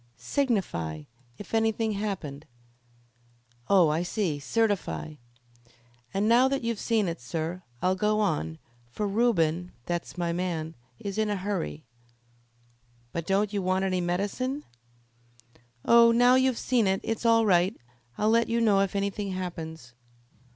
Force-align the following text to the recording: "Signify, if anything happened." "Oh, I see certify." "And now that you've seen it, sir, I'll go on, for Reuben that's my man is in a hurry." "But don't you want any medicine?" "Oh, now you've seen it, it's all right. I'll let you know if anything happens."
"Signify, 0.17 1.03
if 1.37 1.53
anything 1.53 1.91
happened." 1.91 2.47
"Oh, 3.69 3.89
I 3.89 4.01
see 4.01 4.39
certify." 4.39 5.13
"And 6.11 6.27
now 6.27 6.47
that 6.47 6.63
you've 6.63 6.79
seen 6.79 7.07
it, 7.07 7.21
sir, 7.21 7.61
I'll 7.83 7.93
go 7.93 8.19
on, 8.19 8.57
for 8.89 9.07
Reuben 9.07 9.73
that's 9.85 10.17
my 10.17 10.33
man 10.33 10.73
is 10.97 11.19
in 11.19 11.29
a 11.29 11.35
hurry." 11.35 11.85
"But 13.11 13.27
don't 13.27 13.53
you 13.53 13.61
want 13.61 13.85
any 13.85 14.01
medicine?" 14.01 14.65
"Oh, 15.85 16.11
now 16.11 16.33
you've 16.33 16.57
seen 16.57 16.87
it, 16.87 17.01
it's 17.03 17.23
all 17.23 17.45
right. 17.45 17.77
I'll 18.17 18.31
let 18.31 18.49
you 18.49 18.59
know 18.59 18.79
if 18.79 18.95
anything 18.95 19.33
happens." 19.33 19.93